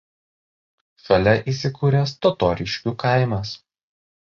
Šalia 1.03 1.35
įsikūręs 1.55 2.17
Totoriškių 2.29 2.99
kaimas. 3.09 3.59